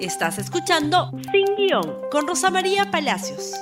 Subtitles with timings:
[0.00, 3.52] Estás escuchando Sin Guión con Rosa María Palacios.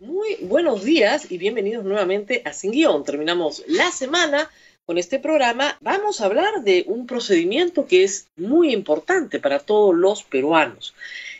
[0.00, 3.04] Muy buenos días y bienvenidos nuevamente a Sin Guión.
[3.04, 4.48] Terminamos la semana
[4.86, 5.76] con este programa.
[5.82, 10.94] Vamos a hablar de un procedimiento que es muy importante para todos los peruanos.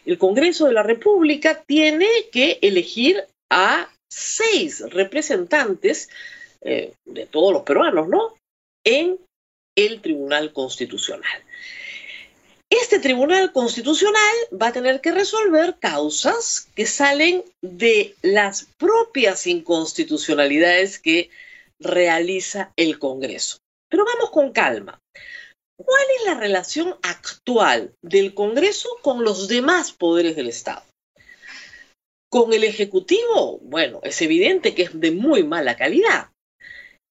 [0.04, 6.10] El Congreso de la República tiene que elegir a seis representantes
[6.60, 8.34] eh, de todos los peruanos, ¿no?
[8.84, 9.18] En
[9.74, 11.42] el Tribunal Constitucional.
[12.82, 20.98] Este Tribunal Constitucional va a tener que resolver causas que salen de las propias inconstitucionalidades
[20.98, 21.30] que
[21.80, 23.56] realiza el Congreso.
[23.88, 25.00] Pero vamos con calma.
[25.78, 30.84] ¿Cuál es la relación actual del Congreso con los demás poderes del Estado?
[32.30, 36.28] Con el Ejecutivo, bueno, es evidente que es de muy mala calidad.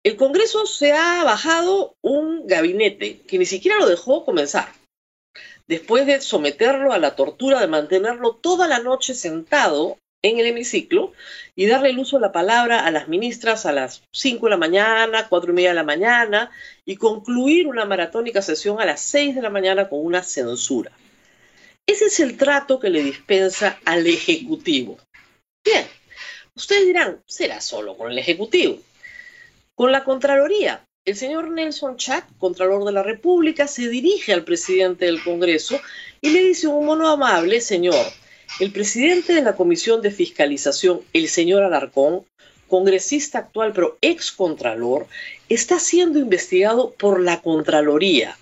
[0.05, 4.84] El Congreso se ha bajado un gabinete que ni siquiera lo dejó comenzar
[5.67, 11.13] después de someterlo a la tortura de mantenerlo toda la noche sentado en el hemiciclo
[11.55, 14.57] y darle el uso de la palabra a las ministras a las 5 de la
[14.57, 16.51] mañana, 4 y media de la mañana
[16.83, 20.91] y concluir una maratónica sesión a las 6 de la mañana con una censura.
[21.85, 24.97] Ese es el trato que le dispensa al Ejecutivo.
[25.63, 25.85] Bien,
[26.55, 28.79] ustedes dirán, será solo con el Ejecutivo.
[29.75, 35.05] Con la Contraloría, el señor Nelson Chac, Contralor de la República, se dirige al presidente
[35.05, 35.79] del Congreso
[36.19, 38.05] y le dice un mono amable, señor,
[38.59, 42.25] el presidente de la Comisión de Fiscalización, el señor Alarcón,
[42.67, 45.05] congresista actual pero ex contralor,
[45.47, 48.35] está siendo investigado por la Contraloría.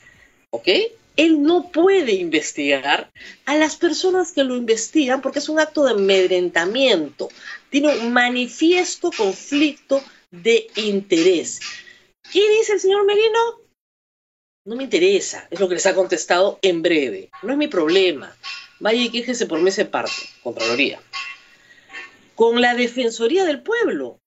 [0.49, 0.69] ¿Ok?
[1.17, 3.11] Él no puede investigar
[3.45, 7.27] a las personas que lo investigan porque es un acto de amedrentamiento.
[7.69, 11.59] Tiene un manifiesto conflicto de interés.
[12.31, 13.61] ¿Qué dice el señor Merino?
[14.65, 17.29] No me interesa, es lo que les ha contestado en breve.
[17.41, 18.35] No es mi problema.
[18.79, 21.01] Vaya y quéjese por mesa parte, Contraloría.
[22.35, 24.19] Con la Defensoría del Pueblo.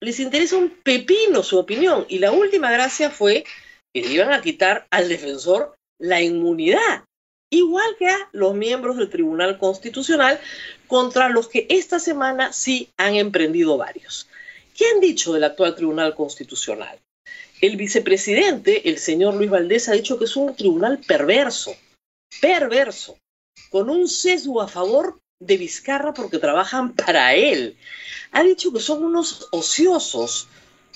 [0.00, 2.06] Les interesa un pepino su opinión.
[2.08, 3.44] Y la última gracia fue
[3.92, 7.04] que le iban a quitar al defensor la inmunidad.
[7.50, 10.40] Igual que a los miembros del Tribunal Constitucional,
[10.86, 14.28] contra los que esta semana sí han emprendido varios.
[14.76, 16.98] ¿Qué han dicho del actual Tribunal Constitucional?
[17.60, 21.74] El vicepresidente, el señor Luis Valdés, ha dicho que es un tribunal perverso,
[22.40, 23.18] perverso,
[23.70, 27.76] con un sesgo a favor de Vizcarra porque trabajan para él.
[28.30, 30.48] Ha dicho que son unos ociosos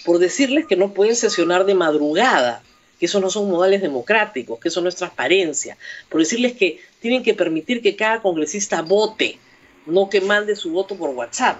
[0.04, 2.62] por decirles que no pueden sesionar de madrugada,
[2.98, 5.76] que eso no son modales democráticos, que eso no es transparencia,
[6.08, 9.38] por decirles que tienen que permitir que cada congresista vote,
[9.86, 11.58] no que mande su voto por WhatsApp.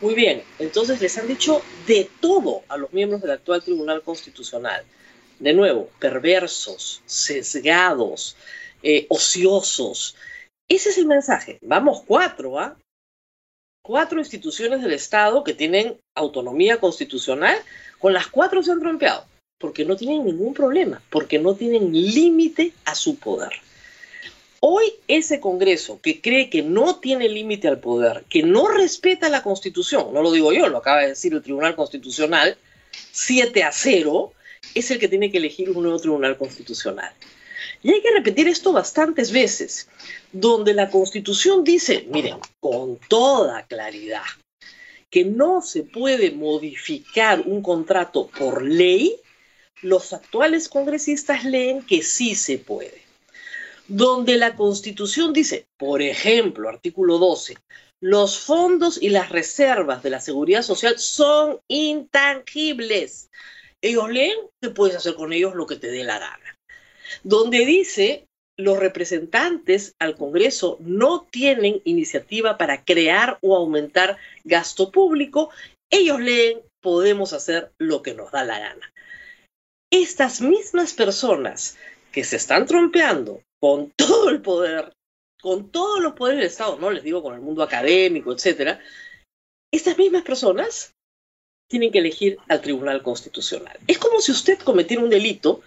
[0.00, 4.84] Muy bien, entonces les han dicho de todo a los miembros del actual Tribunal Constitucional.
[5.38, 8.36] De nuevo, perversos, sesgados,
[8.82, 10.16] eh, ociosos.
[10.68, 11.58] Ese es el mensaje.
[11.62, 12.76] Vamos cuatro, ¿ah?
[13.82, 17.56] Cuatro instituciones del Estado que tienen autonomía constitucional,
[17.98, 19.24] con las cuatro se han trompeado,
[19.58, 23.52] porque no tienen ningún problema, porque no tienen límite a su poder.
[24.68, 29.44] Hoy ese Congreso que cree que no tiene límite al poder, que no respeta la
[29.44, 32.58] Constitución, no lo digo yo, lo acaba de decir el Tribunal Constitucional,
[33.12, 34.32] 7 a 0,
[34.74, 37.12] es el que tiene que elegir un nuevo Tribunal Constitucional.
[37.80, 39.88] Y hay que repetir esto bastantes veces,
[40.32, 44.24] donde la Constitución dice, miren, con toda claridad,
[45.10, 49.14] que no se puede modificar un contrato por ley,
[49.80, 53.05] los actuales congresistas leen que sí se puede
[53.88, 57.56] donde la Constitución dice, por ejemplo, artículo 12,
[58.02, 63.30] los fondos y las reservas de la seguridad social son intangibles.
[63.82, 66.56] Ellos leen que puedes hacer con ellos lo que te dé la gana.
[67.22, 68.26] Donde dice,
[68.58, 75.50] los representantes al Congreso no tienen iniciativa para crear o aumentar gasto público,
[75.90, 78.92] ellos leen, podemos hacer lo que nos da la gana.
[79.90, 81.76] Estas mismas personas
[82.16, 84.90] que se están trompeando con todo el poder,
[85.38, 88.80] con todos los poderes del Estado, no les digo con el mundo académico, etcétera,
[89.70, 90.94] estas mismas personas
[91.68, 93.78] tienen que elegir al Tribunal Constitucional.
[93.86, 95.60] Es como si usted cometiera un delito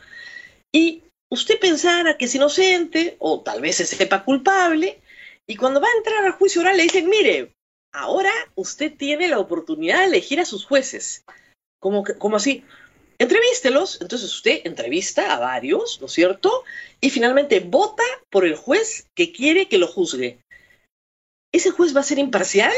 [0.73, 5.01] y usted pensara que es inocente o tal vez se sepa culpable
[5.47, 7.53] y cuando va a entrar al juicio oral le dicen, mire,
[7.93, 11.23] ahora usted tiene la oportunidad de elegir a sus jueces.
[11.79, 12.63] Como, como así,
[13.19, 16.63] Entrevístelos, entonces usted entrevista a varios, ¿no es cierto?
[17.01, 20.39] Y finalmente vota por el juez que quiere que lo juzgue.
[21.51, 22.71] ¿Ese juez va a ser imparcial?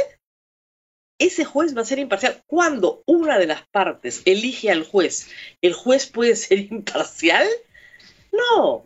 [1.19, 2.41] Ese juez va a ser imparcial.
[2.47, 5.29] Cuando una de las partes elige al juez,
[5.61, 7.47] ¿el juez puede ser imparcial?
[8.31, 8.85] No.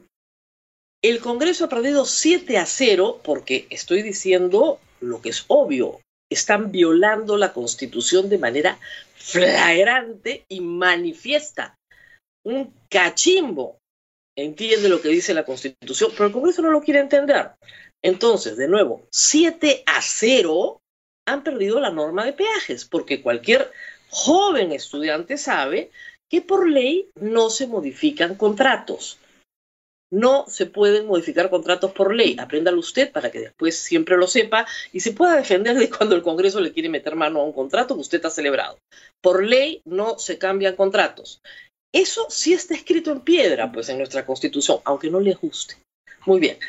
[1.01, 6.01] el Congreso ha perdido 7 a 0 porque estoy diciendo lo que es obvio.
[6.29, 8.79] Están violando la Constitución de manera
[9.25, 11.79] flagrante y manifiesta.
[12.43, 13.79] Un cachimbo
[14.37, 17.51] entiende lo que dice la Constitución, pero el Congreso no lo quiere entender.
[18.03, 20.79] Entonces, de nuevo, 7 a 0
[21.27, 23.71] han perdido la norma de peajes, porque cualquier
[24.09, 25.89] joven estudiante sabe
[26.29, 29.17] que por ley no se modifican contratos.
[30.15, 32.37] No se pueden modificar contratos por ley.
[32.39, 36.21] Apréndalo usted para que después siempre lo sepa y se pueda defender de cuando el
[36.21, 38.77] Congreso le quiere meter mano a un contrato que usted ha celebrado.
[39.21, 41.41] Por ley no se cambian contratos.
[41.93, 45.75] Eso sí está escrito en piedra, pues en nuestra Constitución, aunque no le guste.
[46.25, 46.59] Muy bien.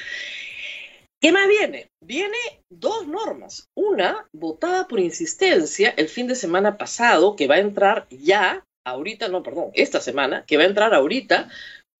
[1.22, 1.86] ¿Qué más viene?
[2.04, 2.36] Viene
[2.68, 3.68] dos normas.
[3.76, 9.28] Una votada por insistencia el fin de semana pasado, que va a entrar ya, ahorita,
[9.28, 11.48] no, perdón, esta semana, que va a entrar ahorita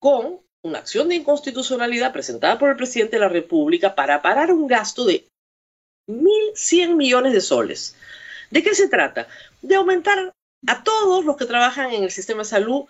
[0.00, 4.67] con una acción de inconstitucionalidad presentada por el presidente de la República para parar un
[4.67, 5.27] gasto de
[6.09, 7.97] 1.100 millones de soles.
[8.51, 9.29] ¿De qué se trata?
[9.63, 10.33] De aumentar
[10.67, 12.85] a todos los que trabajan en el sistema de salud,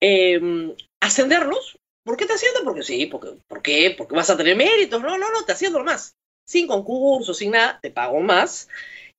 [0.00, 2.64] eh, ascenderlos ¿Por qué te haciendo?
[2.64, 3.94] Porque sí, porque, ¿por qué?
[3.96, 5.00] Porque vas a tener méritos.
[5.00, 6.16] No, no, no, te haciendo más.
[6.46, 8.68] Sin concurso, sin nada, te pago más.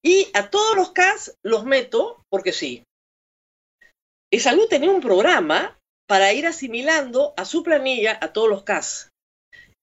[0.03, 2.83] Y a todos los CAS los meto porque sí.
[4.29, 5.79] Y Salud tenía un programa
[6.13, 9.09] para ir asimilando a su planilla a todos los CAS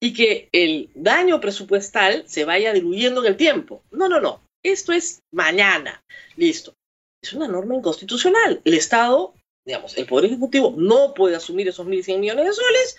[0.00, 3.82] y que el daño presupuestal se vaya diluyendo en el tiempo.
[3.90, 4.40] No, no, no.
[4.64, 6.04] Esto es mañana.
[6.36, 6.72] Listo.
[7.20, 8.60] Es una norma inconstitucional.
[8.64, 9.34] El Estado
[9.66, 12.96] digamos, el Poder Ejecutivo no puede asumir esos 1.100 millones de soles,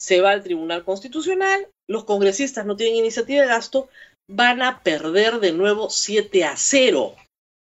[0.00, 3.88] se va al Tribunal Constitucional, los congresistas no tienen iniciativa de gasto,
[4.28, 7.16] van a perder de nuevo 7 a 0.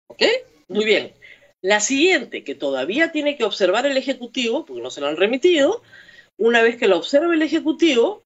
[0.08, 0.22] ¿Ok?
[0.68, 1.12] Muy bien.
[1.62, 5.82] La siguiente, que todavía tiene que observar el Ejecutivo, porque no se lo han remitido,
[6.38, 8.24] una vez que lo observe el Ejecutivo,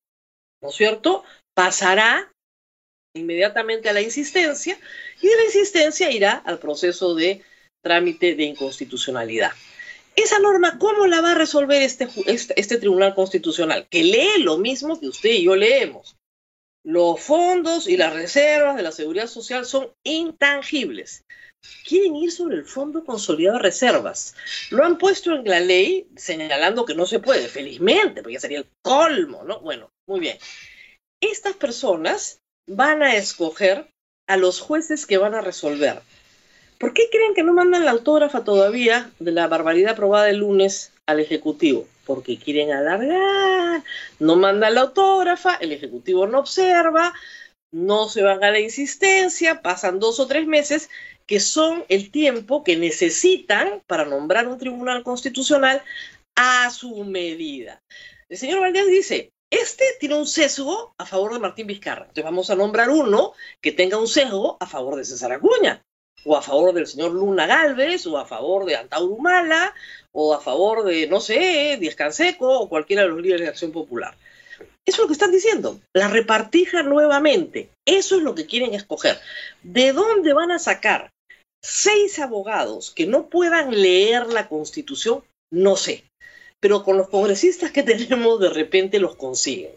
[0.62, 1.24] ¿no es cierto?
[1.54, 2.32] Pasará
[3.14, 4.78] inmediatamente a la insistencia
[5.20, 7.42] y de la insistencia irá al proceso de
[7.82, 9.52] trámite de inconstitucionalidad.
[10.16, 13.86] Esa norma, ¿cómo la va a resolver este, este, este, Tribunal Constitucional?
[13.88, 16.16] Que lee lo mismo que usted y yo leemos.
[16.84, 21.24] Los fondos y las reservas de la seguridad social son intangibles.
[21.86, 24.34] Quieren ir sobre el Fondo Consolidado de Reservas.
[24.70, 28.68] Lo han puesto en la ley señalando que no se puede, felizmente, porque sería el
[28.82, 29.60] colmo, ¿no?
[29.60, 30.38] Bueno, muy bien.
[31.20, 33.88] Estas personas van a escoger
[34.28, 36.00] a los jueces que van a resolver
[36.80, 40.94] ¿Por qué creen que no mandan la autógrafa todavía de la barbaridad aprobada el lunes
[41.04, 41.86] al Ejecutivo?
[42.06, 43.82] Porque quieren alargar,
[44.18, 47.12] no mandan la autógrafa, el Ejecutivo no observa,
[47.70, 50.88] no se van a la insistencia, pasan dos o tres meses,
[51.30, 55.80] que son el tiempo que necesitan para nombrar un tribunal constitucional
[56.34, 57.80] a su medida.
[58.28, 62.06] El señor Valdés dice, este tiene un sesgo a favor de Martín Vizcarra.
[62.06, 65.84] Entonces vamos a nombrar uno que tenga un sesgo a favor de César Acuña
[66.24, 69.72] o a favor del señor Luna Galvez, o a favor de Antauro Humala,
[70.10, 73.70] o a favor de, no sé, Díaz Canseco, o cualquiera de los líderes de Acción
[73.70, 74.16] Popular.
[74.84, 77.70] Eso es lo que están diciendo, la repartija nuevamente.
[77.86, 79.16] Eso es lo que quieren escoger.
[79.62, 81.12] ¿De dónde van a sacar
[81.62, 85.22] seis abogados que no puedan leer la Constitución?
[85.52, 86.04] No sé.
[86.60, 89.72] Pero con los congresistas que tenemos, de repente los consiguen.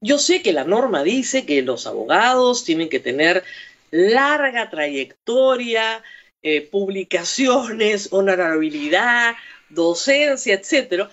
[0.00, 3.42] Yo sé que la norma dice que los abogados tienen que tener
[3.90, 6.02] larga trayectoria,
[6.42, 9.34] eh, publicaciones, honorabilidad,
[9.70, 11.10] docencia, etcétera.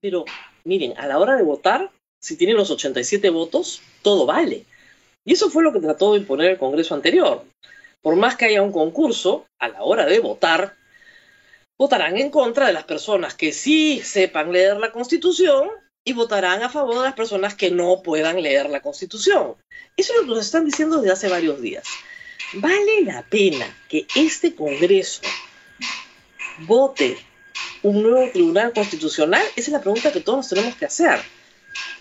[0.00, 0.24] Pero
[0.64, 1.90] miren, a la hora de votar,
[2.22, 4.64] si tienen los 87 votos, todo vale.
[5.24, 7.44] Y eso fue lo que trató de imponer el Congreso anterior.
[8.02, 10.76] Por más que haya un concurso, a la hora de votar,
[11.76, 15.70] votarán en contra de las personas que sí sepan leer la Constitución
[16.04, 19.56] y votarán a favor de las personas que no puedan leer la Constitución.
[19.96, 21.86] Eso es lo que nos están diciendo desde hace varios días.
[22.54, 25.20] ¿Vale la pena que este Congreso
[26.60, 27.18] vote
[27.82, 29.42] un nuevo Tribunal Constitucional?
[29.54, 31.20] Esa es la pregunta que todos tenemos que hacer.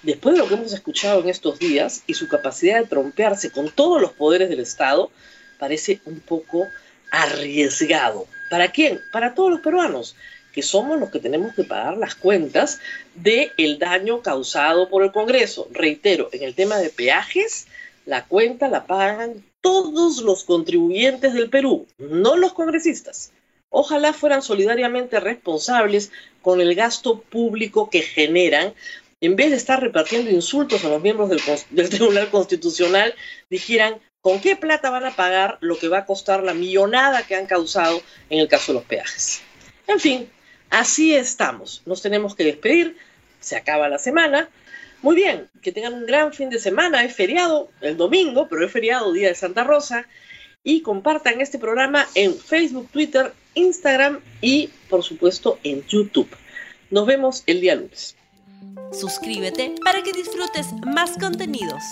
[0.04, 3.70] Después de lo que hemos escuchado en estos días y su capacidad de trompearse con
[3.70, 5.12] todos los poderes del Estado,
[5.58, 6.68] parece un poco
[7.12, 8.28] arriesgado.
[8.50, 9.00] ¿Para quién?
[9.12, 10.16] Para todos los peruanos,
[10.54, 12.80] que somos los que tenemos que pagar las cuentas
[13.16, 15.68] del el daño causado por el Congreso.
[15.72, 17.68] Reitero, en el tema de peajes,
[18.06, 23.32] la cuenta la pagan todos los contribuyentes del Perú, no los congresistas.
[23.70, 26.12] Ojalá fueran solidariamente responsables
[26.42, 28.74] con el gasto público que generan,
[29.20, 33.14] en vez de estar repartiendo insultos a los miembros del, Tribunal Constitucional,
[33.50, 37.36] dijeran con qué plata van a pagar lo que va a costar la millonada que
[37.36, 39.42] han causado en el caso de los peajes.
[39.88, 40.30] En fin,
[40.70, 41.82] así estamos.
[41.86, 42.98] Nos tenemos que despedir.
[43.40, 44.50] Se acaba la semana.
[45.02, 48.72] Muy bien, que tengan un gran fin de semana, es feriado el domingo, pero es
[48.72, 50.08] feriado Día de Santa Rosa,
[50.64, 56.30] y compartan este programa en Facebook, Twitter, Instagram y por supuesto en YouTube.
[56.90, 58.16] Nos vemos el día lunes.
[58.92, 61.84] Suscríbete para que disfrutes más contenidos.